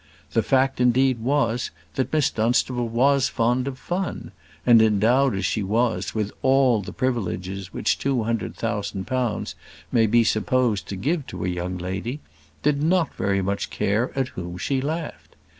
[0.31, 4.31] The fact indeed was, that Miss Dunstable was fond of fun;
[4.65, 9.53] and, endowed as she was with all the privileges which two hundred thousand pounds
[9.91, 12.19] may be supposed to give to a young lady,
[12.63, 15.35] did not very much care at whom she laughed.